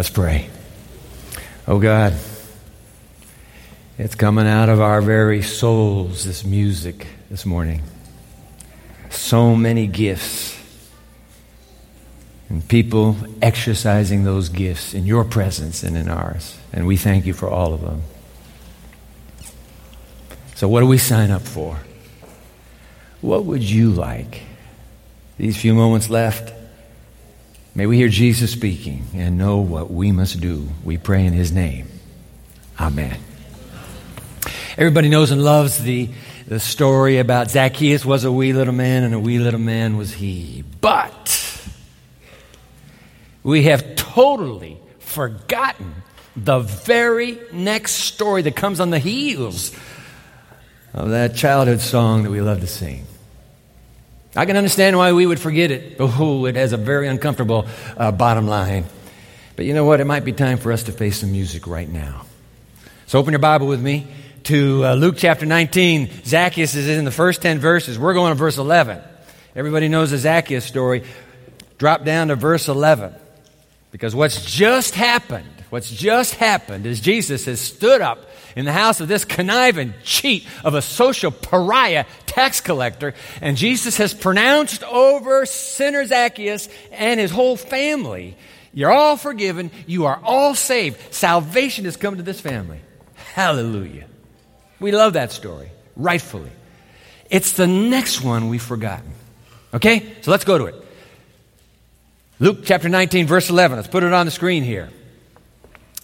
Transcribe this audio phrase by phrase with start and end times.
[0.00, 0.48] Let's pray.
[1.68, 2.14] Oh God,
[3.98, 7.82] it's coming out of our very souls, this music this morning.
[9.10, 10.58] So many gifts.
[12.48, 16.56] And people exercising those gifts in your presence and in ours.
[16.72, 18.00] And we thank you for all of them.
[20.54, 21.78] So, what do we sign up for?
[23.20, 24.44] What would you like?
[25.36, 26.54] These few moments left.
[27.74, 30.68] May we hear Jesus speaking and know what we must do.
[30.82, 31.88] We pray in his name.
[32.78, 33.16] Amen.
[34.76, 36.08] Everybody knows and loves the,
[36.46, 40.12] the story about Zacchaeus was a wee little man and a wee little man was
[40.12, 40.64] he.
[40.80, 41.64] But
[43.42, 45.94] we have totally forgotten
[46.34, 49.74] the very next story that comes on the heels
[50.92, 53.06] of that childhood song that we love to sing.
[54.36, 55.96] I can understand why we would forget it.
[56.00, 57.66] Oh, it has a very uncomfortable
[57.96, 58.84] uh, bottom line.
[59.56, 60.00] But you know what?
[60.00, 62.24] It might be time for us to face some music right now.
[63.06, 64.06] So open your Bible with me
[64.44, 66.24] to uh, Luke chapter 19.
[66.24, 67.98] Zacchaeus is in the first 10 verses.
[67.98, 69.00] We're going to verse 11.
[69.56, 71.04] Everybody knows the Zacchaeus story.
[71.78, 73.14] Drop down to verse 11.
[73.90, 78.18] Because what's just happened, what's just happened is Jesus has stood up
[78.56, 83.96] in the house of this conniving cheat of a social pariah tax collector, and Jesus
[83.96, 88.36] has pronounced over sinner Zacchaeus and his whole family,
[88.72, 91.12] You're all forgiven, you are all saved.
[91.12, 92.80] Salvation has come to this family.
[93.34, 94.06] Hallelujah.
[94.78, 96.50] We love that story, rightfully.
[97.30, 99.12] It's the next one we've forgotten.
[99.74, 100.14] Okay?
[100.22, 100.74] So let's go to it.
[102.40, 103.76] Luke chapter 19, verse 11.
[103.76, 104.88] Let's put it on the screen here.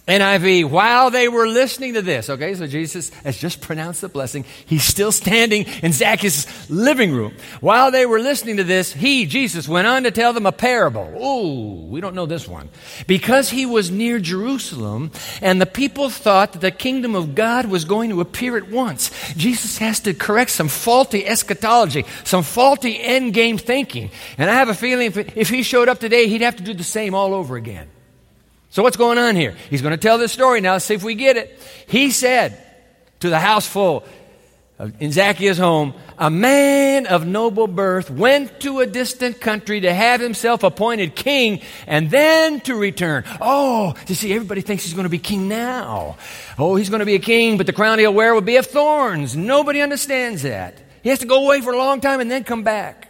[0.07, 4.45] NIV, while they were listening to this, okay, so Jesus has just pronounced the blessing.
[4.65, 7.35] He's still standing in Zacchaeus' living room.
[7.59, 11.13] While they were listening to this, he, Jesus, went on to tell them a parable.
[11.17, 12.69] Oh, we don't know this one.
[13.05, 17.83] Because he was near Jerusalem and the people thought that the kingdom of God was
[17.83, 23.33] going to appear at once, Jesus has to correct some faulty eschatology, some faulty end
[23.33, 24.09] game thinking.
[24.37, 26.73] And I have a feeling if, if he showed up today, he'd have to do
[26.73, 27.89] the same all over again.
[28.69, 29.55] So, what's going on here?
[29.69, 30.73] He's going to tell this story now.
[30.73, 31.59] Let's see if we get it.
[31.87, 32.61] He said
[33.21, 34.03] to the house full
[34.99, 40.21] in Zacchaeus' home, a man of noble birth went to a distant country to have
[40.21, 43.23] himself appointed king and then to return.
[43.41, 46.17] Oh, you see, everybody thinks he's going to be king now.
[46.59, 48.67] Oh, he's going to be a king, but the crown he'll wear will be of
[48.67, 49.35] thorns.
[49.35, 50.79] Nobody understands that.
[51.01, 53.06] He has to go away for a long time and then come back.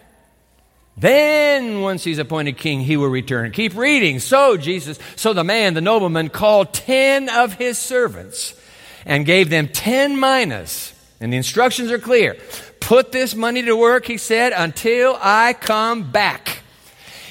[0.98, 3.52] Then, once he's appointed king, he will return.
[3.52, 4.20] Keep reading.
[4.20, 8.60] So, Jesus, so the man, the nobleman, called ten of his servants
[9.06, 10.94] and gave them ten minas.
[11.20, 12.36] And the instructions are clear.
[12.80, 16.62] Put this money to work, he said, until I come back.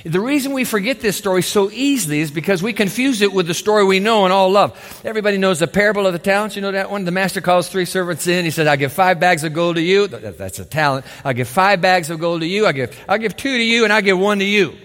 [0.06, 3.54] The reason we forget this story so easily is because we confuse it with the
[3.54, 5.02] story we know and all love.
[5.04, 6.54] Everybody knows the parable of the talents.
[6.54, 7.04] You know that one?
[7.04, 8.44] The master calls three servants in.
[8.44, 10.06] He says, I'll give five bags of gold to you.
[10.06, 11.06] That's a talent.
[11.24, 12.66] I'll give five bags of gold to you.
[12.66, 14.76] I'll give, I'll give two to you and I'll give one to you.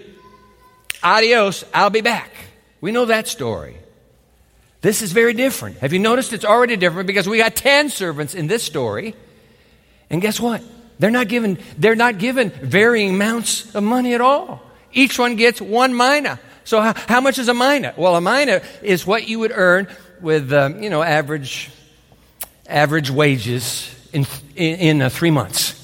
[1.04, 1.64] Adios.
[1.72, 2.32] I'll be back.
[2.80, 3.76] We know that story.
[4.80, 5.78] This is very different.
[5.78, 9.14] Have you noticed it's already different because we got 10 servants in this story.
[10.10, 10.64] And guess what?
[10.98, 14.71] They're not given, they're not given varying amounts of money at all.
[14.92, 16.38] Each one gets one mina.
[16.64, 17.94] So how, how much is a mina?
[17.96, 19.88] Well, a mina is what you would earn
[20.20, 21.70] with, um, you know, average,
[22.66, 25.78] average wages in, in, in uh, three months.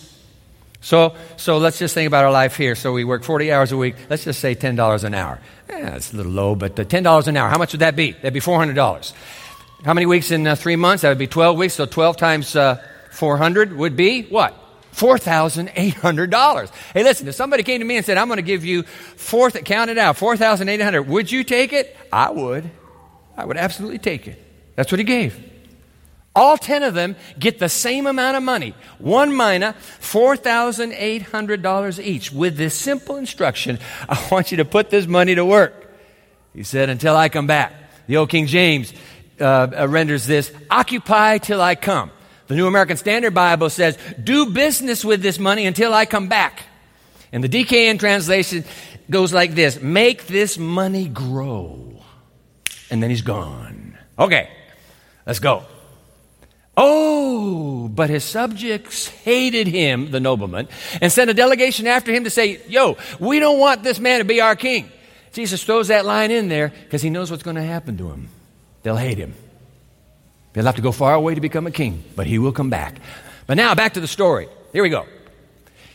[0.81, 2.75] So, so let's just think about our life here.
[2.75, 3.97] So we work 40 hours a week.
[4.09, 5.41] Let's just say $10 an hour.
[5.69, 7.51] Yeah, it's a little low, but uh, $10 an hour.
[7.51, 8.13] How much would that be?
[8.13, 9.13] That'd be $400.
[9.85, 11.03] How many weeks in uh, three months?
[11.03, 11.75] That would be 12 weeks.
[11.75, 14.55] So 12 times uh, 400 would be what?
[14.99, 16.71] $4,800.
[16.93, 19.51] Hey, listen, if somebody came to me and said, I'm going to give you, four,
[19.51, 21.97] count it out, 4800 would you take it?
[22.13, 22.69] I would.
[23.37, 24.43] I would absolutely take it.
[24.75, 25.45] That's what he gave.
[26.35, 28.75] All 10 of them get the same amount of money.
[28.99, 35.37] One mina, $4,800 each, with this simple instruction I want you to put this money
[35.37, 35.75] to work.
[36.55, 37.73] He said, until I come back.
[38.09, 38.93] The old King James
[39.39, 42.11] uh, renders this occupy till I come.
[42.49, 46.65] The New American Standard Bible says, do business with this money until I come back.
[47.31, 48.65] And the DKN translation
[49.11, 52.03] goes like this make this money grow.
[52.91, 53.99] And then he's gone.
[54.19, 54.51] Okay,
[55.27, 55.65] let's go.
[56.75, 60.69] Oh, but his subjects hated him, the nobleman,
[61.03, 64.25] and sent a delegation after him to say, Yo, we don't want this man to
[64.25, 64.91] be our king.
[65.33, 68.29] Jesus throws that line in there because he knows what's going to happen to him.
[68.83, 69.35] They'll hate him.
[70.59, 72.97] He'll have to go far away to become a king, but he will come back.
[73.47, 74.49] But now back to the story.
[74.73, 75.07] Here we go.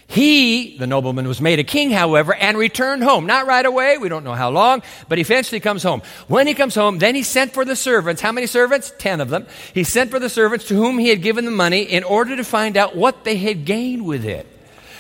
[0.08, 3.26] He, the nobleman, was made a king, however, and returned home.
[3.26, 6.02] Not right away, we don't know how long, but eventually comes home.
[6.30, 8.22] When he comes home, then he sent for the servants.
[8.22, 8.94] How many servants?
[8.98, 9.48] Ten of them.
[9.74, 12.46] He sent for the servants to whom he had given the money in order to
[12.46, 14.48] find out what they had gained with it.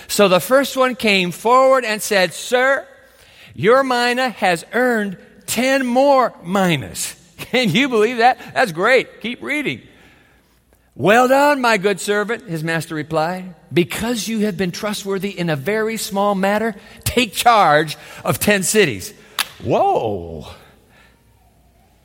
[0.10, 2.86] So the first one came forward and said, Sir,
[3.56, 7.16] your mina has earned ten more minas.
[7.54, 8.40] Can you believe that?
[8.56, 9.22] That's great.
[9.22, 9.84] Keep reading.
[10.96, 13.54] Well done, my good servant, his master replied.
[13.72, 16.74] Because you have been trustworthy in a very small matter,
[17.04, 17.96] take charge
[18.26, 19.14] of 10 cities.
[19.64, 20.48] Whoa.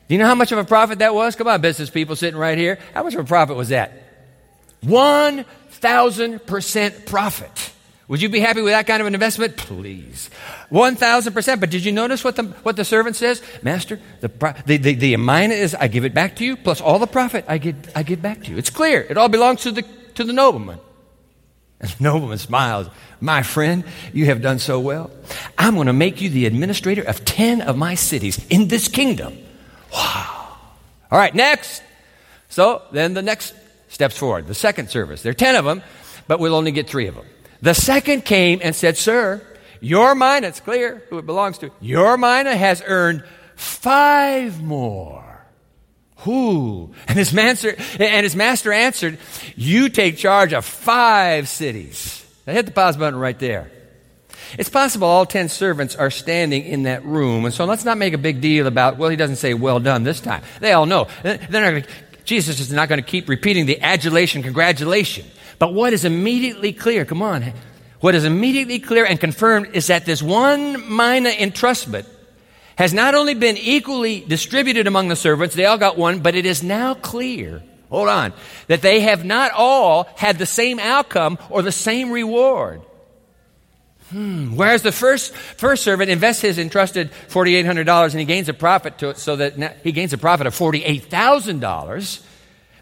[0.07, 1.35] Do you know how much of a profit that was?
[1.35, 2.77] Come on, business people sitting right here.
[2.93, 4.03] How much of a profit was that?
[4.83, 7.71] 1,000% profit.
[8.09, 9.55] Would you be happy with that kind of an investment?
[9.55, 10.31] Please.
[10.71, 11.59] 1,000%.
[11.59, 13.39] But did you notice what the, what the servant says?
[13.61, 14.27] Master, the,
[14.65, 17.45] the, the, the mina is, I give it back to you, plus all the profit
[17.47, 18.57] I give, I give back to you.
[18.57, 19.01] It's clear.
[19.01, 19.83] It all belongs to the,
[20.15, 20.79] to the nobleman.
[21.79, 22.87] And the nobleman smiles.
[23.21, 25.11] My friend, you have done so well.
[25.55, 29.37] I'm going to make you the administrator of 10 of my cities in this kingdom.
[29.93, 30.57] Wow.
[31.11, 31.83] All right, next.
[32.49, 33.53] So then the next
[33.89, 34.47] steps forward.
[34.47, 35.21] The second service.
[35.21, 35.83] There are 10 of them,
[36.27, 37.25] but we'll only get three of them.
[37.61, 39.41] The second came and said, Sir,
[39.81, 43.23] your mina, it's clear who it belongs to, your mina has earned
[43.55, 45.25] five more.
[46.19, 46.93] Who?
[47.07, 49.19] And his master, and his master answered,
[49.55, 52.25] You take charge of five cities.
[52.45, 53.71] Now hit the pause button right there.
[54.57, 58.13] It's possible all ten servants are standing in that room, and so let's not make
[58.13, 60.41] a big deal about, well, he doesn't say well done this time.
[60.59, 61.07] They all know.
[61.23, 61.85] They're not
[62.29, 65.25] Jesus is not going to keep repeating the adulation, congratulation.
[65.59, 67.53] But what is immediately clear, come on,
[67.99, 72.05] what is immediately clear and confirmed is that this one mina entrustment
[72.77, 76.45] has not only been equally distributed among the servants, they all got one, but it
[76.45, 78.31] is now clear, hold on,
[78.67, 82.81] that they have not all had the same outcome or the same reward.
[84.11, 84.55] Hmm.
[84.55, 89.09] Whereas the first, first servant invests his entrusted $4,800 and he gains a profit to
[89.09, 92.23] it so that he gains a profit of $48,000.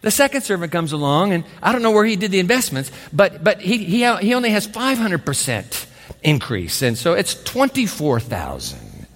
[0.01, 3.43] The second servant comes along, and I don't know where he did the investments, but,
[3.43, 5.85] but he, he, he only has 500%
[6.23, 6.81] increase.
[6.81, 9.07] And so it's 24,000.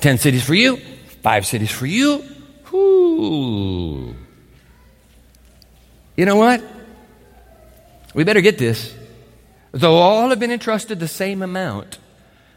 [0.00, 0.76] 10 cities for you,
[1.22, 2.24] 5 cities for you.
[2.72, 4.14] Ooh.
[6.16, 6.62] You know what?
[8.14, 8.94] We better get this.
[9.72, 11.98] Though all have been entrusted the same amount,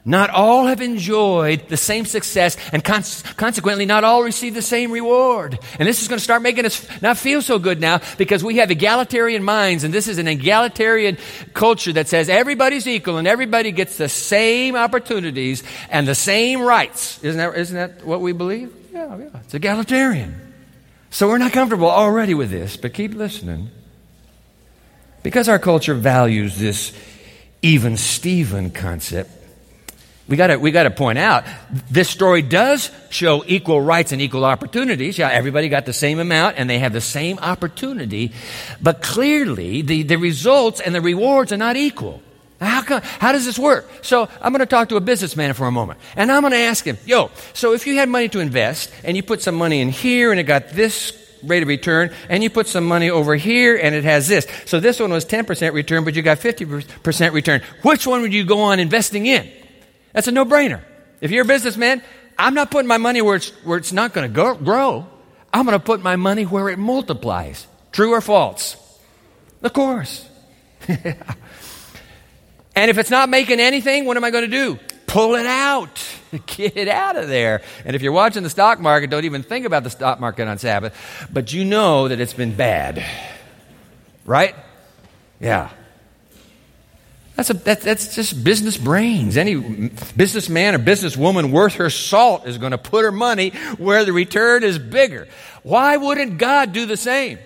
[0.03, 4.91] not all have enjoyed the same success, and cons- consequently, not all receive the same
[4.91, 5.59] reward.
[5.77, 8.57] And this is going to start making us not feel so good now because we
[8.57, 11.17] have egalitarian minds, and this is an egalitarian
[11.53, 17.23] culture that says everybody's equal and everybody gets the same opportunities and the same rights.
[17.23, 18.73] Isn't that, isn't that what we believe?
[18.91, 19.29] Yeah, yeah.
[19.43, 20.53] It's egalitarian.
[21.11, 23.69] So we're not comfortable already with this, but keep listening.
[25.23, 26.93] Because our culture values this
[27.61, 29.29] even Steven concept,
[30.31, 31.43] we got to we got to point out
[31.89, 35.17] this story does show equal rights and equal opportunities.
[35.17, 38.31] Yeah, everybody got the same amount and they have the same opportunity,
[38.81, 42.23] but clearly the, the results and the rewards are not equal.
[42.61, 43.89] How, come, how does this work?
[44.03, 46.59] So I'm going to talk to a businessman for a moment, and I'm going to
[46.59, 49.81] ask him, "Yo, so if you had money to invest and you put some money
[49.81, 51.11] in here and it got this
[51.43, 54.47] rate of return, and you put some money over here and it has this.
[54.65, 57.63] So this one was 10% return, but you got 50% return.
[57.81, 59.51] Which one would you go on investing in?
[60.13, 60.81] That's a no brainer.
[61.21, 62.01] If you're a businessman,
[62.37, 65.07] I'm not putting my money where it's, where it's not going to grow.
[65.53, 67.67] I'm going to put my money where it multiplies.
[67.91, 68.77] True or false?
[69.61, 70.27] Of course.
[70.87, 71.15] and
[72.75, 74.79] if it's not making anything, what am I going to do?
[75.07, 76.01] Pull it out.
[76.47, 77.61] Get it out of there.
[77.85, 80.57] And if you're watching the stock market, don't even think about the stock market on
[80.57, 80.95] Sabbath.
[81.31, 83.05] But you know that it's been bad.
[84.25, 84.55] Right?
[85.39, 85.69] Yeah.
[87.35, 89.37] That's, a, that, that's just business brains.
[89.37, 89.55] Any
[90.15, 94.63] businessman or businesswoman worth her salt is going to put her money where the return
[94.63, 95.27] is bigger.
[95.63, 97.39] Why wouldn't God do the same?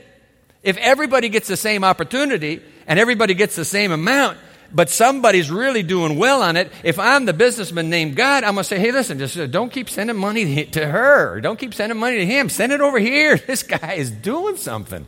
[0.63, 4.39] If everybody gets the same opportunity and everybody gets the same amount,
[4.73, 8.63] but somebody's really doing well on it, if I'm the businessman named God, I'm going
[8.63, 11.39] to say, hey, listen, just uh, don't keep sending money to her.
[11.39, 12.49] Don't keep sending money to him.
[12.49, 13.39] Send it over here.
[13.47, 15.05] This guy is doing something.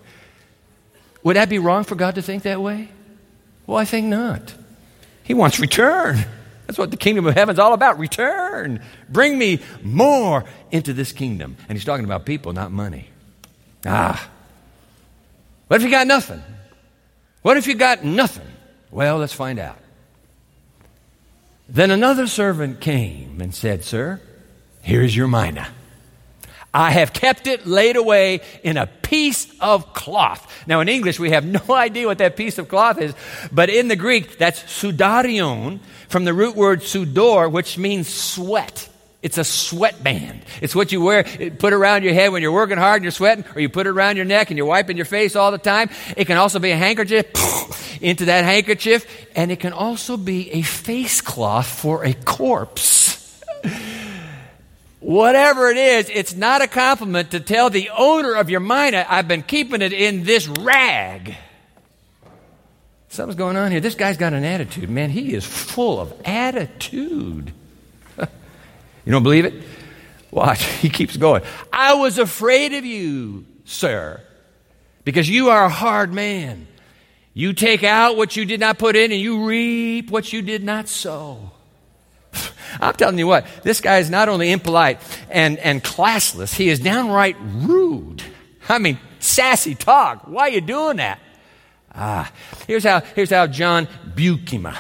[1.24, 2.90] Would that be wrong for God to think that way?
[3.66, 4.54] Well, I think not.
[5.28, 6.26] He wants return.
[6.66, 8.82] That's what the kingdom of heaven's all about return.
[9.10, 11.58] Bring me more into this kingdom.
[11.68, 13.10] And he's talking about people, not money.
[13.86, 14.30] Ah.
[15.68, 16.42] What if you got nothing?
[17.42, 18.48] What if you got nothing?
[18.90, 19.78] Well, let's find out.
[21.68, 24.22] Then another servant came and said, Sir,
[24.82, 25.68] here's your mina.
[26.78, 30.48] I have kept it laid away in a piece of cloth.
[30.68, 33.16] Now, in English, we have no idea what that piece of cloth is,
[33.52, 38.90] but in the Greek, that's sudarion, from the root word sudor, which means sweat.
[39.24, 40.44] It's a sweatband.
[40.62, 43.44] It's what you wear, put around your head when you're working hard and you're sweating,
[43.56, 45.90] or you put it around your neck and you're wiping your face all the time.
[46.16, 47.26] It can also be a handkerchief
[48.04, 53.44] into that handkerchief, and it can also be a face cloth for a corpse.
[55.00, 59.28] Whatever it is, it's not a compliment to tell the owner of your mina, I've
[59.28, 61.36] been keeping it in this rag.
[63.10, 63.80] Something's going on here.
[63.80, 64.90] This guy's got an attitude.
[64.90, 67.54] Man, he is full of attitude.
[69.06, 69.54] You don't believe it?
[70.32, 70.64] Watch.
[70.82, 71.42] He keeps going.
[71.72, 74.20] I was afraid of you, sir,
[75.06, 76.68] because you are a hard man.
[77.34, 80.62] You take out what you did not put in and you reap what you did
[80.62, 81.52] not sow.
[82.82, 86.80] I'm telling you what, this guy is not only impolite and, and classless, he is
[86.80, 88.22] downright rude.
[88.70, 90.28] I mean, sassy talk.
[90.28, 91.20] Why are you doing that?
[91.94, 92.32] Ah,
[92.68, 94.78] here's how, here's how John Bukema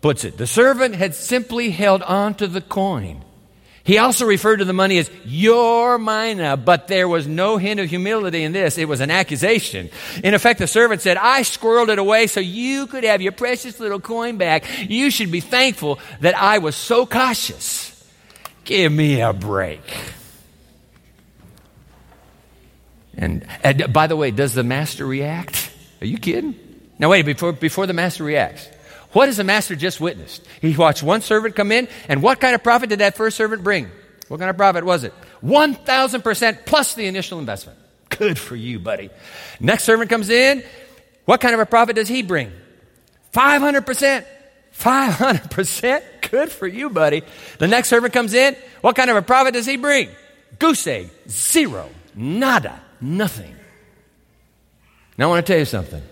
[0.00, 0.36] puts it.
[0.36, 3.24] The servant had simply held on to the coin.
[3.84, 7.90] He also referred to the money as your mina, but there was no hint of
[7.90, 8.78] humility in this.
[8.78, 9.90] It was an accusation.
[10.22, 13.78] In effect, the servant said, I squirreled it away so you could have your precious
[13.78, 14.64] little coin back.
[14.88, 17.90] You should be thankful that I was so cautious.
[18.64, 19.82] Give me a break.
[23.16, 25.70] And, and by the way, does the master react?
[26.00, 26.54] Are you kidding?
[26.98, 28.66] Now, wait, before, before the master reacts,
[29.14, 30.46] what has the master just witnessed?
[30.60, 33.64] He watched one servant come in, and what kind of profit did that first servant
[33.64, 33.90] bring?
[34.28, 35.14] What kind of profit was it?
[35.42, 37.78] 1,000% plus the initial investment.
[38.08, 39.10] Good for you, buddy.
[39.60, 40.62] Next servant comes in.
[41.24, 42.52] What kind of a profit does he bring?
[43.32, 44.24] 500%.
[44.78, 46.02] 500%.
[46.30, 47.22] Good for you, buddy.
[47.58, 48.56] The next servant comes in.
[48.80, 50.08] What kind of a profit does he bring?
[50.58, 51.10] Goose egg.
[51.28, 51.88] Zero.
[52.14, 52.80] Nada.
[53.00, 53.54] Nothing.
[55.16, 56.02] Now, I want to tell you something.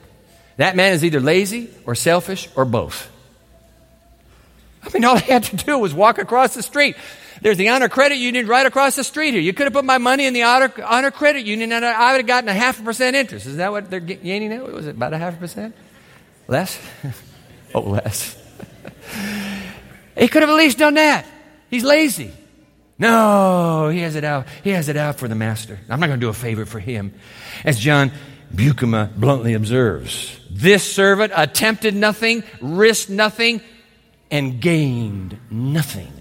[0.57, 3.11] That man is either lazy or selfish or both.
[4.83, 6.97] I mean, all he had to do was walk across the street.
[7.41, 9.41] There's the Honor Credit Union right across the street here.
[9.41, 12.21] You could have put my money in the Honor, Honor Credit Union and I would
[12.21, 13.47] have gotten a half a percent interest.
[13.47, 14.65] Is that what they're gaining now?
[14.67, 15.75] Was it about a half a percent?
[16.47, 16.79] Less?
[17.75, 18.37] oh, less.
[20.17, 21.27] he could have at least done that.
[21.71, 22.33] He's lazy.
[22.99, 24.47] No, he has it out.
[24.63, 25.81] He has it out for the master.
[25.89, 27.15] I'm not going to do a favor for him.
[27.65, 28.13] As John
[28.55, 33.61] Bukema bluntly observes, this servant attempted nothing, risked nothing,
[34.31, 36.13] and gained nothing.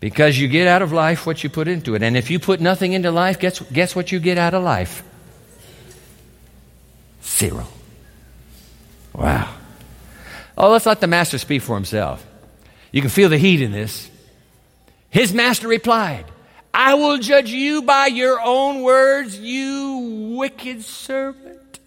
[0.00, 2.02] Because you get out of life what you put into it.
[2.02, 5.04] And if you put nothing into life, guess, guess what you get out of life?
[7.24, 7.66] Zero.
[9.14, 9.54] Wow.
[10.58, 12.26] Oh, let's let the master speak for himself.
[12.90, 14.10] You can feel the heat in this.
[15.08, 16.24] His master replied,
[16.74, 21.80] I will judge you by your own words, you wicked servant.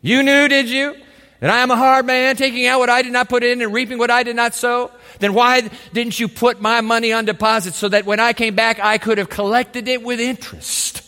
[0.00, 0.96] You knew, did you,
[1.40, 3.72] that I am a hard man, taking out what I did not put in and
[3.72, 4.90] reaping what I did not sow?
[5.18, 8.80] Then why didn't you put my money on deposit so that when I came back,
[8.80, 11.02] I could have collected it with interest?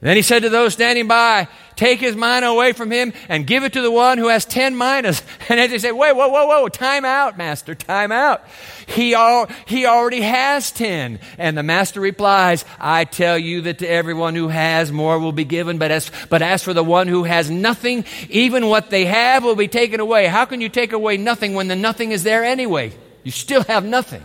[0.00, 1.48] Then he said to those standing by,
[1.80, 4.76] Take his mina away from him and give it to the one who has ten
[4.76, 5.22] minas.
[5.48, 8.44] And as they say, Wait, whoa, whoa, whoa, time out, master, time out.
[8.86, 11.20] He, al- he already has ten.
[11.38, 15.46] And the master replies, I tell you that to everyone who has, more will be
[15.46, 15.78] given.
[15.78, 19.56] But as, but as for the one who has nothing, even what they have will
[19.56, 20.26] be taken away.
[20.26, 22.92] How can you take away nothing when the nothing is there anyway?
[23.24, 24.22] You still have nothing.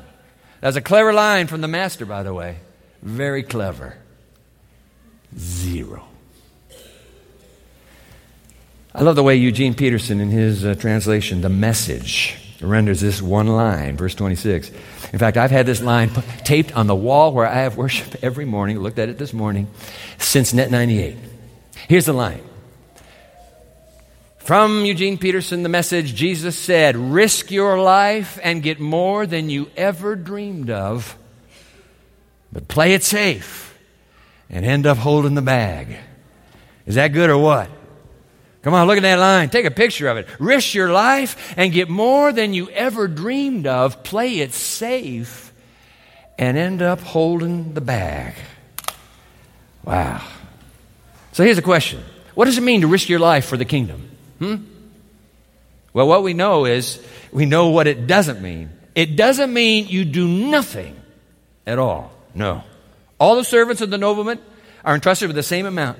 [0.59, 2.57] That's a clever line from the master, by the way.
[3.01, 3.97] Very clever.
[5.37, 6.09] Zero.
[8.97, 13.47] I love the way Eugene Peterson, in his uh, translation, The Message, renders this one
[13.47, 14.71] line, verse 26.
[15.11, 16.11] In fact, I've had this line
[16.45, 19.67] taped on the wall where I have worship every morning, looked at it this morning,
[20.17, 21.17] since Net 98.
[21.89, 22.41] Here's the line.
[24.37, 29.69] From Eugene Peterson, the message Jesus said, Risk your life and get more than you
[29.75, 31.17] ever dreamed of,
[32.49, 33.77] but play it safe
[34.49, 35.97] and end up holding the bag.
[36.85, 37.69] Is that good or what?
[38.65, 39.51] Come on, look at that line.
[39.51, 40.27] Take a picture of it.
[40.39, 44.01] Risk your life and get more than you ever dreamed of.
[44.01, 45.53] Play it safe
[46.39, 48.33] and end up holding the bag.
[49.83, 50.25] Wow.
[51.33, 52.01] So here's a question
[52.33, 54.09] What does it mean to risk your life for the kingdom?
[54.39, 54.55] Hmm?
[55.93, 56.99] Well, what we know is
[57.31, 58.71] we know what it doesn't mean.
[58.95, 60.99] It doesn't mean you do nothing
[61.67, 62.11] at all.
[62.33, 62.63] No.
[63.19, 64.39] All the servants of the nobleman
[64.83, 65.99] are entrusted with the same amount.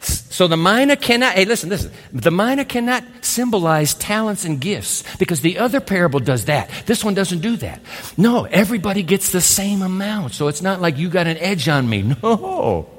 [0.00, 1.90] So the mina cannot, hey, listen, listen.
[2.12, 6.68] The mina cannot symbolize talents and gifts because the other parable does that.
[6.84, 7.80] This one doesn't do that.
[8.18, 10.34] No, everybody gets the same amount.
[10.34, 12.14] So it's not like you got an edge on me.
[12.22, 12.90] No.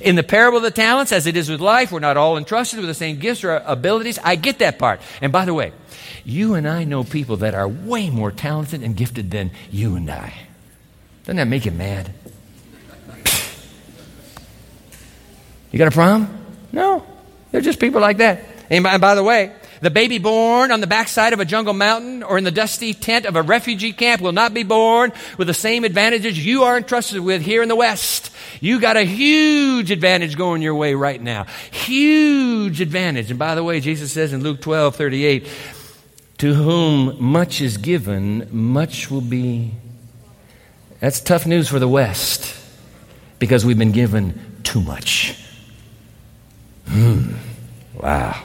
[0.00, 2.80] In the parable of the talents, as it is with life, we're not all entrusted
[2.80, 4.18] with the same gifts or abilities.
[4.22, 5.00] I get that part.
[5.20, 5.72] And by the way,
[6.24, 10.10] you and I know people that are way more talented and gifted than you and
[10.10, 10.34] I.
[11.24, 12.12] Doesn't that make you mad?
[15.72, 16.28] You got a problem?
[16.70, 17.04] No.
[17.50, 18.44] They're just people like that.
[18.70, 21.74] And by, and by the way, the baby born on the backside of a jungle
[21.74, 25.48] mountain or in the dusty tent of a refugee camp will not be born with
[25.48, 28.30] the same advantages you are entrusted with here in the West.
[28.60, 31.46] You got a huge advantage going your way right now.
[31.72, 33.30] Huge advantage.
[33.30, 35.48] And by the way, Jesus says in Luke 12, 38,
[36.38, 39.72] to whom much is given, much will be.
[41.00, 42.56] That's tough news for the West
[43.40, 45.41] because we've been given too much.
[46.88, 47.34] Hmm.
[47.94, 48.42] Wow.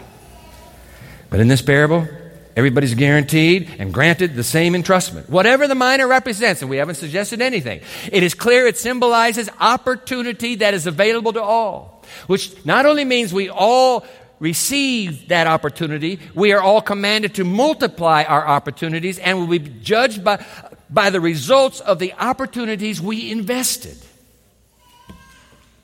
[1.30, 2.08] But in this parable,
[2.56, 5.30] everybody's guaranteed and granted the same entrustment.
[5.30, 10.56] Whatever the mina represents, and we haven't suggested anything, it is clear it symbolizes opportunity
[10.56, 14.06] that is available to all, which not only means we all
[14.40, 20.24] receive that opportunity, we are all commanded to multiply our opportunities and will be judged
[20.24, 20.44] by,
[20.90, 23.98] by the results of the opportunities we invested.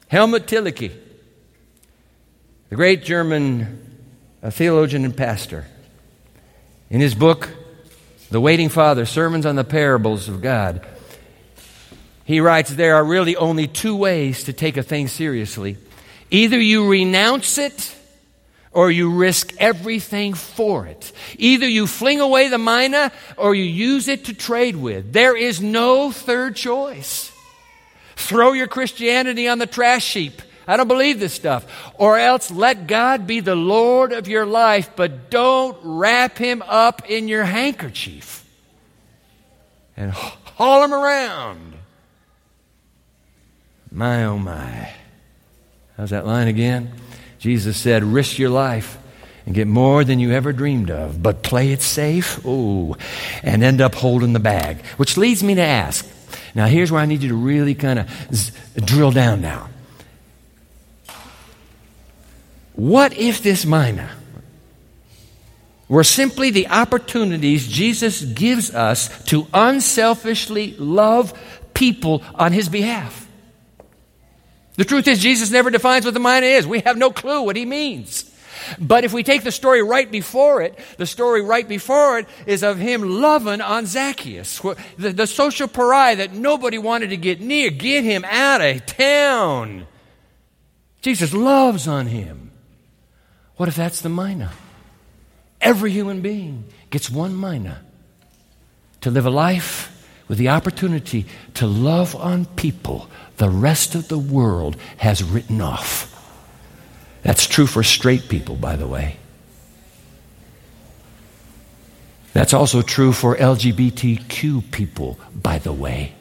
[0.08, 0.92] Helmut Thielicke,
[2.74, 4.00] the great German
[4.42, 5.68] uh, theologian and pastor.
[6.90, 7.52] In his book,
[8.32, 10.84] The Waiting Father Sermons on the Parables of God,
[12.26, 15.78] he writes there are really only two ways to take a thing seriously.
[16.32, 17.96] Either you renounce it
[18.72, 21.12] or you risk everything for it.
[21.38, 25.14] Either you fling away the mina or you use it to trade with.
[25.14, 27.32] There is no third choice.
[28.16, 31.66] Throw your Christianity on the trash heap I don't believe this stuff.
[31.96, 37.10] Or else let God be the Lord of your life, but don't wrap him up
[37.10, 38.46] in your handkerchief
[39.96, 41.74] and haul him around.
[43.92, 44.90] My oh my.
[45.98, 46.94] How's that line again?
[47.38, 48.98] Jesus said, risk your life
[49.46, 52.96] and get more than you ever dreamed of, but play it safe, oh,
[53.44, 54.86] and end up holding the bag.
[54.98, 56.08] Which leads me to ask.
[56.56, 59.70] Now, here's where I need you to really kind of z- drill down now.
[62.76, 64.10] What if this mina
[65.88, 71.38] were simply the opportunities Jesus gives us to unselfishly love
[71.74, 73.28] people on his behalf?
[74.76, 76.66] The truth is, Jesus never defines what the mina is.
[76.66, 78.30] We have no clue what he means.
[78.80, 82.64] But if we take the story right before it, the story right before it is
[82.64, 84.62] of him loving on Zacchaeus,
[84.98, 87.70] the, the social pariah that nobody wanted to get near.
[87.70, 89.86] Get him out of town.
[91.02, 92.43] Jesus loves on him.
[93.58, 94.52] What if that's the mina?
[95.62, 97.82] Every human being gets one mina
[99.02, 99.90] to live a life
[100.28, 106.10] with the opportunity to love on people the rest of the world has written off.
[107.24, 109.18] That's true for straight people, by the way.
[112.34, 116.14] That's also true for LGBTQ people, by the way.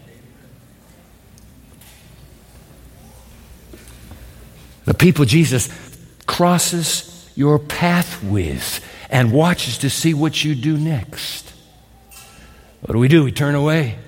[4.85, 5.69] The people Jesus
[6.27, 11.53] crosses your path with and watches to see what you do next.
[12.81, 13.25] What do we do?
[13.25, 13.99] We turn away.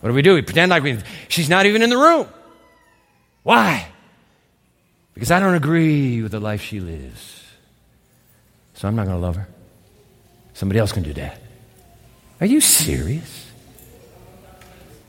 [0.00, 0.34] What do we do?
[0.34, 2.28] We pretend like we, she's not even in the room.
[3.42, 3.88] Why?
[5.14, 7.42] Because I don't agree with the life she lives.
[8.74, 9.48] So I'm not going to love her.
[10.52, 11.40] Somebody else can do that.
[12.40, 13.50] Are you serious?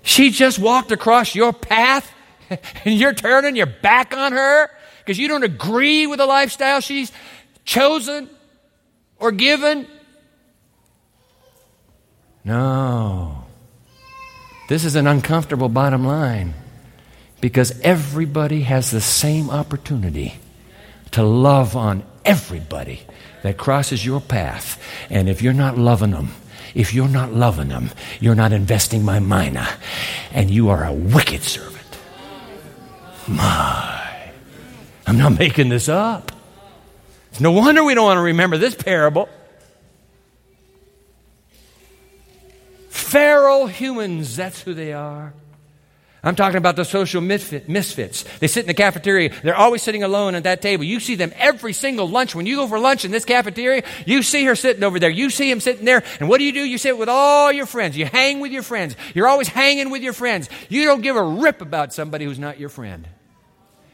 [0.03, 2.10] She just walked across your path
[2.49, 7.12] and you're turning your back on her because you don't agree with the lifestyle she's
[7.65, 8.30] chosen
[9.17, 9.88] or given?
[12.43, 13.45] No.
[14.69, 16.54] This is an uncomfortable bottom line
[17.41, 20.36] because everybody has the same opportunity
[21.12, 23.01] to love on everybody
[23.43, 24.82] that crosses your path.
[25.10, 26.30] And if you're not loving them,
[26.73, 29.67] if you're not loving them, you're not investing my mina,
[30.32, 31.73] and you are a wicked servant.
[33.28, 34.32] My,
[35.08, 36.32] I'm not making this up.
[37.36, 39.28] It's no wonder we don't want to remember this parable.
[42.88, 45.34] Feral humans, that's who they are.
[46.24, 48.24] I'm talking about the social misfits.
[48.39, 49.34] They sit in the cafeteria.
[49.43, 50.86] They're always sitting alone at that table.
[50.86, 52.34] You see them every single lunch.
[52.34, 55.10] When you go for lunch in this cafeteria, you see her sitting over there.
[55.10, 56.04] You see him sitting there.
[56.21, 56.62] And what do you do?
[56.62, 57.98] You sit with all your friends.
[57.98, 58.95] You hang with your friends.
[59.13, 60.48] You're always hanging with your friends.
[60.69, 63.06] You don't give a rip about somebody who's not your friend.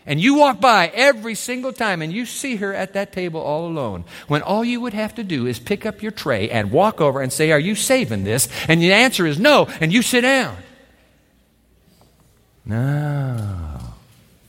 [0.05, 3.67] And you walk by every single time and you see her at that table all
[3.67, 6.99] alone, when all you would have to do is pick up your tray and walk
[6.99, 8.49] over and say, Are you saving this?
[8.67, 10.57] And the answer is no, and you sit down.
[12.65, 13.79] No.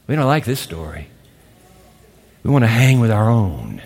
[0.06, 1.08] We don't like this story.
[2.42, 3.82] We want to hang with our own.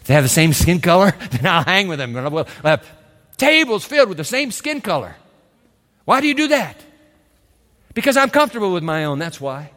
[0.00, 2.12] If they have the same skin color, then I'll hang with them.
[2.12, 2.86] We'll have
[3.36, 5.16] tables filled with the same skin color.
[6.04, 6.76] Why do you do that?
[7.94, 9.70] Because I'm comfortable with my own, that's why.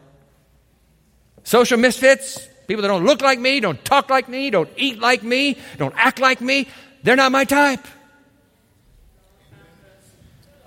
[1.46, 5.22] Social misfits, people that don't look like me, don't talk like me, don't eat like
[5.22, 6.68] me, don't act like me,
[7.04, 7.86] they're not my type.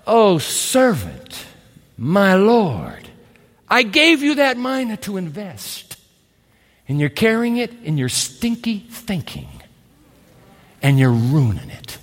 [0.06, 1.44] Oh, servant,
[1.98, 3.10] my Lord,
[3.68, 5.98] I gave you that mina to invest,
[6.88, 9.50] and you're carrying it in your stinky thinking,
[10.80, 11.98] and you're ruining it.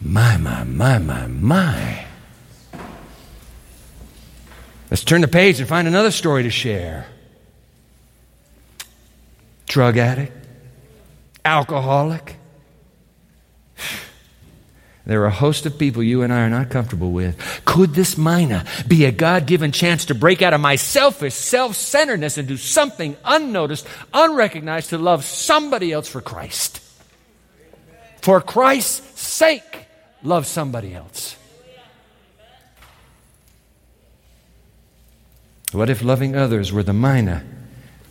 [0.00, 2.07] My, my, my, my, my.
[4.90, 7.06] Let's turn the page and find another story to share.
[9.66, 10.32] Drug addict,
[11.44, 12.36] alcoholic.
[15.04, 17.62] There are a host of people you and I are not comfortable with.
[17.64, 21.76] Could this mina be a God given chance to break out of my selfish self
[21.76, 26.80] centeredness and do something unnoticed, unrecognized to love somebody else for Christ?
[28.20, 29.86] For Christ's sake,
[30.22, 31.36] love somebody else.
[35.72, 37.44] What if loving others were the mina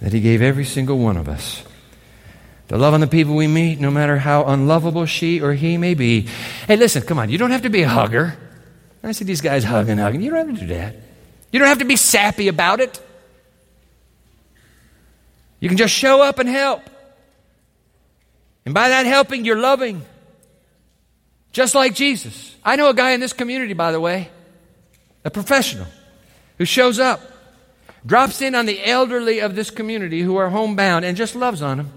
[0.02, 1.63] that He gave every single one of us?
[2.67, 5.93] To love on the people we meet, no matter how unlovable she or he may
[5.93, 6.28] be.
[6.67, 8.38] Hey, listen, come on, you don't have to be a hugger.
[9.04, 10.22] I see these guys hugging, hugging.
[10.22, 10.96] You don't have to do that.
[11.52, 13.02] You don't have to be sappy about it.
[15.62, 16.82] You can just show up and help.
[18.65, 20.06] And by that helping, you're loving.
[21.54, 22.54] Just like Jesus.
[22.65, 24.30] I know a guy in this community, by the way,
[25.24, 25.88] a professional,
[26.58, 27.22] who shows up
[28.05, 31.77] drops in on the elderly of this community who are homebound and just loves on
[31.77, 31.91] them.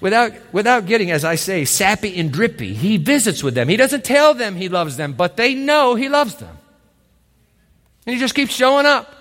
[0.00, 3.68] Without, without getting, as I say, sappy and drippy, he visits with them.
[3.68, 6.56] He doesn't tell them he loves them, but they know he loves them.
[8.06, 9.14] And he just keeps showing up.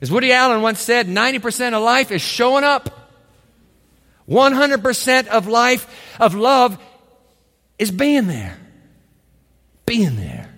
[0.00, 2.90] As Woody Allen once said, 90% of life is showing up.
[4.28, 6.78] 100% of life, of love,
[7.78, 8.58] is being there.
[9.86, 10.54] Being there.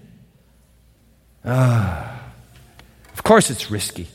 [1.45, 2.23] Ah.
[3.13, 4.09] Of course, it's risky.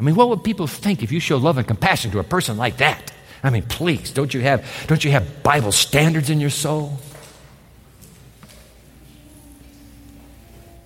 [0.00, 2.56] I mean, what would people think if you show love and compassion to a person
[2.56, 3.12] like that?
[3.42, 6.98] I mean, please, don't you have, don't you have Bible standards in your soul?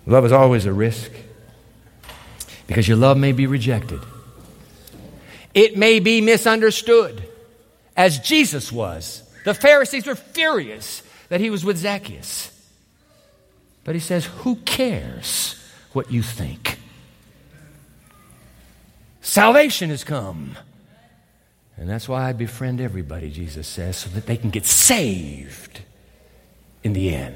[0.05, 1.12] Love is always a risk
[2.66, 4.00] because your love may be rejected.
[5.55, 7.22] It may be misunderstood,
[7.96, 9.22] as Jesus was.
[9.44, 12.50] The Pharisees were furious that he was with Zacchaeus.
[13.85, 15.55] But he says, Who cares
[15.92, 16.79] what you think?
[19.24, 20.54] Salvation has come.
[21.78, 25.80] And that's why I befriend everybody, Jesus says, so that they can get saved
[26.84, 27.34] in the end.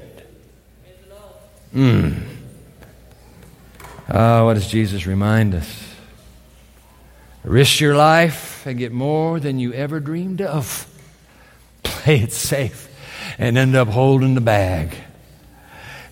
[1.73, 2.23] Mm.
[4.07, 5.95] Oh, what does Jesus remind us?
[7.43, 10.87] Risk your life and get more than you ever dreamed of.
[11.83, 12.87] Play it safe
[13.39, 14.95] and end up holding the bag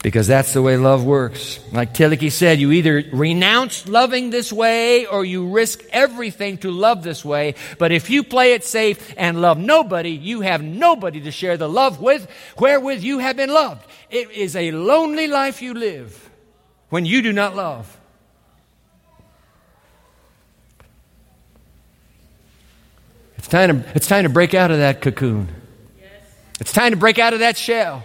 [0.03, 1.59] because that's the way love works.
[1.71, 7.03] Like Tillich said, you either renounce loving this way or you risk everything to love
[7.03, 7.55] this way.
[7.77, 11.69] But if you play it safe and love nobody, you have nobody to share the
[11.69, 13.85] love with wherewith you have been loved.
[14.09, 16.29] It is a lonely life you live
[16.89, 17.93] when you do not love.
[23.37, 25.47] It's time to, it's time to break out of that cocoon.
[26.59, 28.03] It's time to break out of that shell.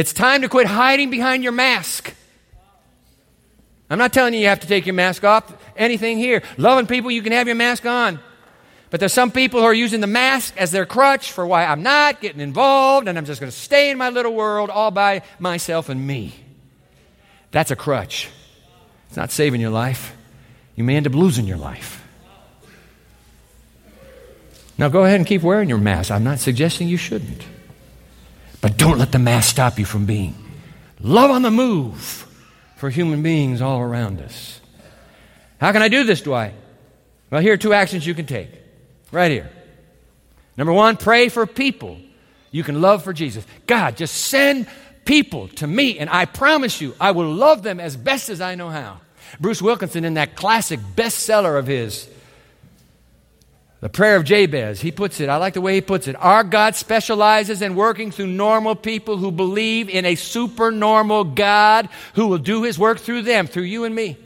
[0.00, 2.14] It's time to quit hiding behind your mask.
[3.90, 5.54] I'm not telling you you have to take your mask off.
[5.76, 6.42] Anything here.
[6.56, 8.18] Loving people, you can have your mask on.
[8.88, 11.82] But there's some people who are using the mask as their crutch for why I'm
[11.82, 15.20] not getting involved and I'm just going to stay in my little world all by
[15.38, 16.32] myself and me.
[17.50, 18.30] That's a crutch.
[19.08, 20.16] It's not saving your life.
[20.76, 22.02] You may end up losing your life.
[24.78, 26.10] Now go ahead and keep wearing your mask.
[26.10, 27.44] I'm not suggesting you shouldn't.
[28.60, 30.34] But don't let the mass stop you from being
[31.00, 32.26] love on the move
[32.76, 34.60] for human beings all around us.
[35.58, 36.54] How can I do this, Dwight?
[37.30, 38.50] Well, here are two actions you can take.
[39.12, 39.50] Right here.
[40.56, 41.98] Number one, pray for people
[42.50, 43.46] you can love for Jesus.
[43.66, 44.66] God, just send
[45.04, 48.54] people to me, and I promise you, I will love them as best as I
[48.54, 49.00] know how.
[49.38, 52.08] Bruce Wilkinson, in that classic bestseller of his,
[53.80, 56.14] the prayer of Jabez, he puts it, I like the way he puts it.
[56.16, 62.26] Our God specializes in working through normal people who believe in a supernormal God who
[62.26, 64.18] will do his work through them, through you and me.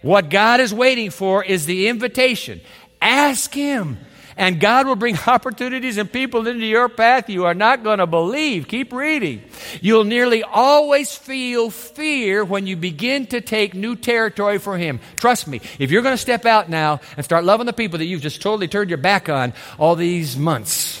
[0.00, 2.60] What God is waiting for is the invitation.
[3.02, 3.98] Ask Him.
[4.36, 8.06] And God will bring opportunities and people into your path you are not going to
[8.06, 8.68] believe.
[8.68, 9.42] Keep reading.
[9.80, 15.00] You'll nearly always feel fear when you begin to take new territory for Him.
[15.18, 18.06] Trust me, if you're going to step out now and start loving the people that
[18.06, 21.00] you've just totally turned your back on all these months,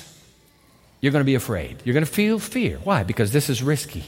[1.00, 1.78] you're going to be afraid.
[1.84, 2.78] You're going to feel fear.
[2.84, 3.02] Why?
[3.02, 4.04] Because this is risky.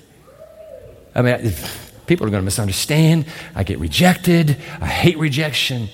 [1.15, 1.53] I mean,
[2.07, 3.27] people are going to misunderstand.
[3.55, 4.57] I get rejected.
[4.81, 5.89] I hate rejection.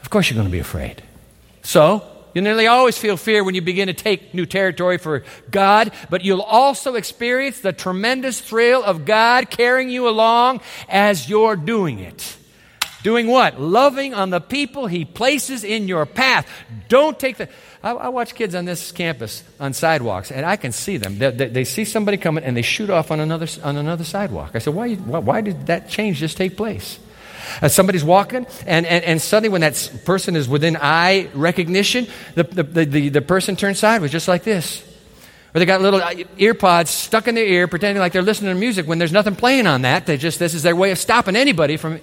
[0.00, 1.02] Of course, you're going to be afraid.
[1.64, 5.92] So, you nearly always feel fear when you begin to take new territory for God,
[6.10, 12.00] but you'll also experience the tremendous thrill of God carrying you along as you're doing
[12.00, 12.36] it.
[13.04, 13.60] Doing what?
[13.60, 16.48] Loving on the people He places in your path.
[16.88, 17.50] Don't take the.
[17.82, 21.18] I, I watch kids on this campus on sidewalks, and I can see them.
[21.18, 24.52] They, they, they, see somebody coming, and they shoot off on another on another sidewalk.
[24.54, 26.98] I said, why, why, why did that change just take place?
[27.62, 32.44] Uh, somebody's walking, and, and, and suddenly when that person is within eye recognition, the,
[32.44, 34.82] the, the, the, person turns sideways just like this.
[35.54, 38.52] Or they got little uh, ear pods stuck in their ear, pretending like they're listening
[38.52, 40.06] to music when there's nothing playing on that.
[40.06, 42.00] They just, this is their way of stopping anybody from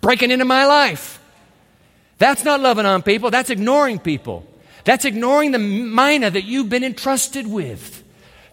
[0.00, 1.20] breaking into my life.
[2.18, 4.46] That's not loving on people, that's ignoring people.
[4.84, 8.02] That's ignoring the mina that you've been entrusted with.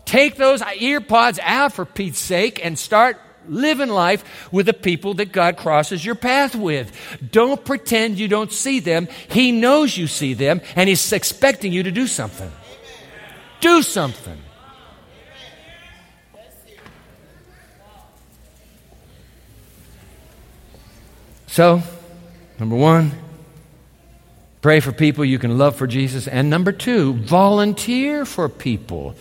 [0.04, 5.16] Take those ear pods out for Pete's sake and start living life with the people
[5.16, 6.92] that God crosses your path with.
[7.32, 9.08] Don't pretend you don't see them.
[9.30, 12.52] He knows you see them, and He's expecting you to do something.
[13.62, 14.38] Do something.
[21.48, 21.82] So,
[22.60, 23.14] number one,
[24.62, 26.28] pray for people you can love for Jesus.
[26.28, 29.16] And number two, volunteer for people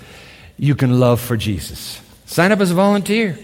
[0.57, 2.01] you can love for Jesus.
[2.27, 3.39] Sign up as a volunteer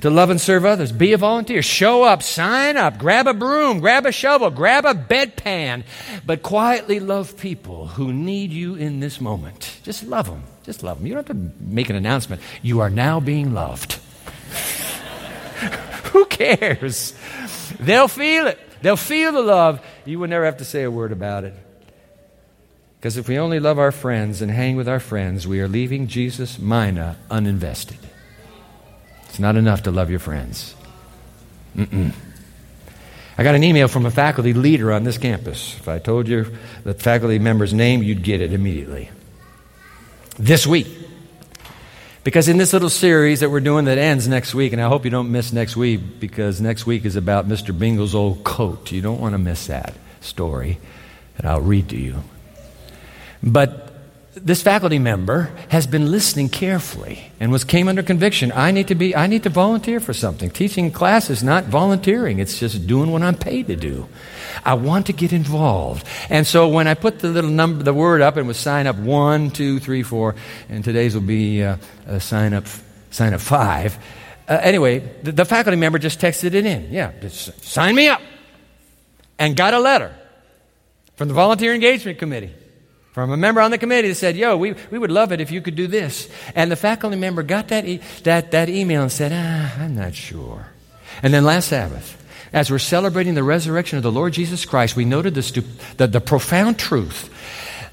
[0.00, 0.92] to love and serve others.
[0.92, 1.62] Be a volunteer.
[1.62, 5.84] Show up, sign up, grab a broom, grab a shovel, grab a bedpan,
[6.24, 9.78] but quietly love people who need you in this moment.
[9.82, 10.44] Just love them.
[10.64, 11.06] Just love them.
[11.06, 12.42] You don't have to make an announcement.
[12.62, 13.94] You are now being loved.
[16.12, 17.14] who cares?
[17.80, 18.58] They'll feel it.
[18.82, 19.84] They'll feel the love.
[20.04, 21.54] You will never have to say a word about it.
[22.98, 26.08] Because if we only love our friends and hang with our friends, we are leaving
[26.08, 27.98] Jesus' mina uninvested.
[29.36, 30.74] It's not enough to love your friends.
[31.76, 32.14] Mm-mm.
[33.36, 35.76] I got an email from a faculty leader on this campus.
[35.76, 39.10] If I told you the faculty member's name, you'd get it immediately.
[40.38, 40.86] This week.
[42.24, 45.04] Because in this little series that we're doing that ends next week, and I hope
[45.04, 47.78] you don't miss next week because next week is about Mr.
[47.78, 48.90] Bingle's old coat.
[48.90, 50.78] You don't want to miss that story
[51.36, 52.22] that I'll read to you.
[53.42, 53.85] But
[54.36, 58.94] this faculty member has been listening carefully and was came under conviction i need to
[58.94, 60.50] be i need to volunteer for something.
[60.50, 64.06] Teaching class is not volunteering it's just doing what i'm paid to do.
[64.64, 66.06] I want to get involved.
[66.28, 68.96] And so when i put the little number the word up and was sign up
[68.96, 70.34] one two three four
[70.68, 71.78] and today's will be uh,
[72.18, 72.66] sign up
[73.10, 73.96] sign up five.
[74.46, 76.92] Uh, anyway the, the faculty member just texted it in.
[76.92, 78.20] Yeah just sign me up.
[79.38, 80.14] And got a letter
[81.16, 82.52] from the volunteer engagement committee
[83.16, 85.50] from a member on the committee that said, Yo, we, we would love it if
[85.50, 86.28] you could do this.
[86.54, 90.14] And the faculty member got that, e- that, that email and said, Ah, I'm not
[90.14, 90.66] sure.
[91.22, 95.06] And then last Sabbath, as we're celebrating the resurrection of the Lord Jesus Christ, we
[95.06, 95.64] noted the, stu-
[95.96, 97.30] the, the profound truth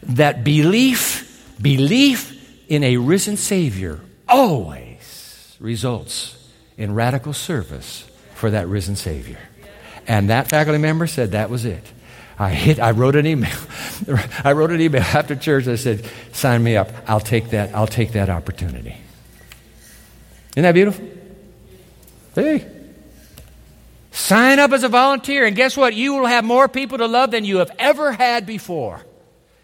[0.03, 8.97] that belief, belief in a risen Savior always results in radical service for that risen
[8.97, 9.39] Savior.
[10.05, 11.93] And that faculty member said that was it.
[12.37, 13.55] I hit, I wrote an email.
[14.43, 15.67] I wrote an email after church.
[15.67, 16.89] I said, sign me up.
[17.07, 18.95] I'll take that, I'll take that opportunity.
[20.51, 21.07] Isn't that beautiful?
[22.35, 22.69] Hey.
[24.11, 25.93] Sign up as a volunteer, and guess what?
[25.95, 29.01] You will have more people to love than you have ever had before.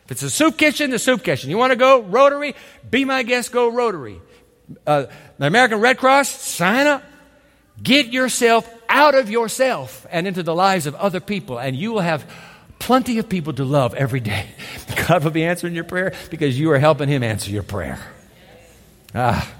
[0.06, 1.52] If it's a soup kitchen, the soup kitchen.
[1.52, 2.56] You want to go Rotary?
[2.90, 4.20] Be my guest, go Rotary.
[4.86, 5.06] Uh,
[5.38, 7.04] the American Red Cross, sign up.
[7.82, 12.02] Get yourself out of yourself and into the lives of other people, and you will
[12.02, 12.26] have
[12.80, 14.48] plenty of people to love every day.
[15.08, 18.00] God will be answering your prayer because you are helping Him answer your prayer.
[19.14, 19.54] Ah.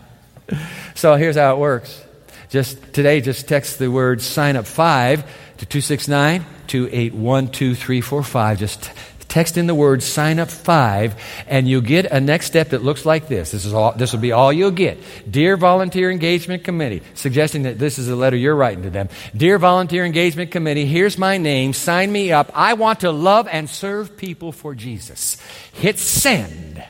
[0.96, 2.04] So here's how it works.
[2.50, 5.24] Just today, just text the word sign up five
[5.58, 8.60] to 269 281 2345.
[8.60, 8.92] Just
[9.30, 11.16] text in the word sign up five,
[11.48, 13.52] and you'll get a next step that looks like this.
[13.52, 14.98] This, is all, this will be all you'll get.
[15.30, 19.08] Dear Volunteer Engagement Committee, suggesting that this is a letter you're writing to them.
[19.38, 21.74] Dear Volunteer Engagement Committee, here's my name.
[21.74, 22.52] Sign me up.
[22.54, 25.38] I want to love and serve people for Jesus.
[25.74, 26.84] Hit send.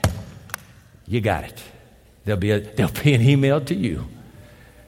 [1.08, 1.62] You got it.
[2.26, 4.06] There'll be, a, there'll be an email to you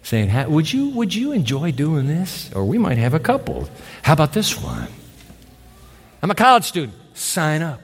[0.03, 2.51] saying, would you, would you enjoy doing this?
[2.53, 3.69] Or we might have a couple.
[4.03, 4.87] How about this one?
[6.21, 7.00] I'm a college student.
[7.13, 7.81] Sign up.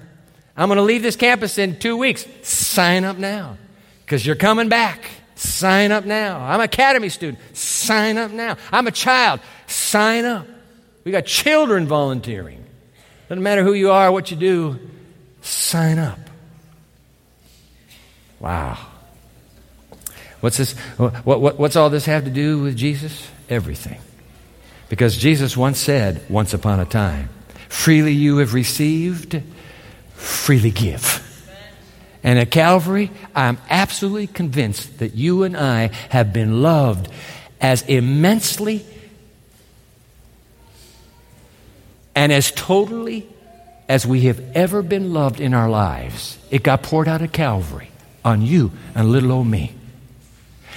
[0.55, 2.25] I'm going to leave this campus in two weeks.
[2.41, 3.57] Sign up now
[4.05, 5.05] because you're coming back.
[5.35, 6.39] Sign up now.
[6.39, 7.39] I'm an academy student.
[7.55, 8.57] Sign up now.
[8.71, 9.39] I'm a child.
[9.67, 10.47] Sign up.
[11.03, 12.65] We got children volunteering.
[13.29, 14.79] Doesn't matter who you are, what you do,
[15.41, 16.19] sign up.
[18.39, 18.77] Wow.
[20.39, 20.73] What's this?
[20.97, 23.27] What, what, what's all this have to do with Jesus?
[23.49, 23.99] Everything.
[24.89, 27.29] Because Jesus once said, once upon a time,
[27.69, 29.41] freely you have received,
[30.13, 31.23] freely give.
[32.23, 37.09] And at Calvary, I'm absolutely convinced that you and I have been loved
[37.61, 38.85] as immensely
[42.15, 43.27] and as totally
[43.87, 46.37] as we have ever been loved in our lives.
[46.49, 47.89] It got poured out at Calvary
[48.25, 49.73] on you and little old me.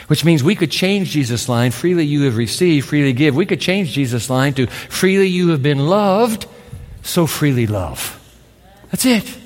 [0.06, 3.34] Which means we could change Jesus' line, freely you have received, freely give.
[3.34, 6.46] We could change Jesus' line to freely you have been loved,
[7.02, 8.16] so freely love.
[8.90, 9.38] That's it.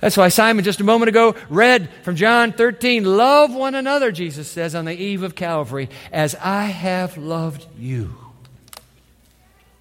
[0.00, 4.48] That's why Simon just a moment ago read from John 13 Love one another, Jesus
[4.48, 8.16] says on the eve of Calvary, as I have loved you.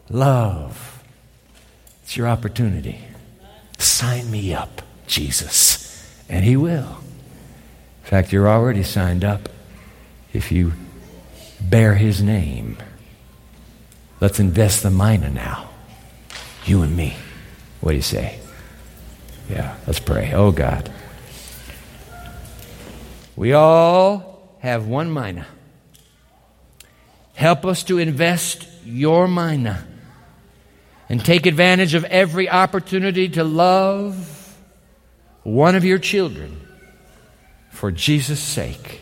[0.10, 1.04] Love.
[2.04, 3.00] It's your opportunity.
[3.80, 6.08] Sign me up, Jesus.
[6.30, 6.98] And He will.
[8.04, 9.50] In fact, you're already signed up
[10.34, 10.74] if you
[11.60, 12.78] bear his name.
[14.20, 15.71] Let's invest the mina now.
[16.66, 17.16] You and me.
[17.80, 18.40] What do you say?
[19.50, 20.32] Yeah, let's pray.
[20.34, 20.92] Oh God.
[23.36, 25.48] We all have one mina.
[27.34, 29.86] Help us to invest your mina
[31.10, 34.56] and take advantage of every opportunity to love
[35.44, 36.62] one of your children
[37.72, 39.02] for Jesus' sake.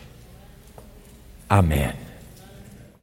[1.50, 1.96] Amen.